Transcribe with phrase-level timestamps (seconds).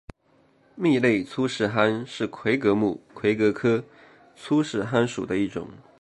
[0.73, 3.85] 密肋粗饰蚶是魁蛤目魁蛤科
[4.35, 5.67] 粗饰蚶属的一种。